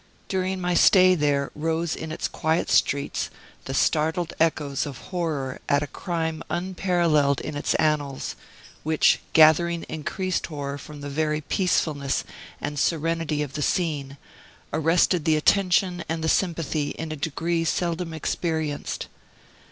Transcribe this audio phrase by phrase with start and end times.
[0.27, 3.29] During my stay there rose in its quiet streets
[3.65, 8.35] the startled echoes of horror at a crime unparalleled in its annals,
[8.81, 12.23] which, gathering increased horror from the very peacefulness
[12.59, 14.17] and serenity of the scene,
[14.73, 19.05] arrested the attention and the sympathy in a degree seldom experienced.